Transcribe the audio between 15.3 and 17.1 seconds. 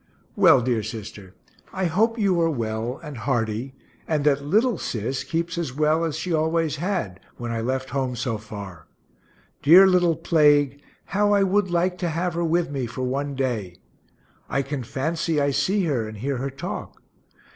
I see her, and hear her talk.